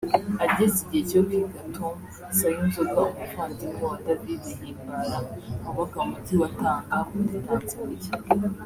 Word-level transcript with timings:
Ageze 0.43 0.77
igihe 0.83 1.03
cyo 1.09 1.21
kwiga 1.27 1.59
Tom 1.75 1.95
Sayinzoga 2.37 2.99
umuvandimwe 3.13 3.81
wa 3.89 3.97
David 4.05 4.43
Himbara 4.59 5.17
wabaga 5.63 5.97
mumujyi 6.05 6.35
wa 6.41 6.49
Tanga 6.59 6.95
muri 7.11 7.39
Tanzania 7.47 8.09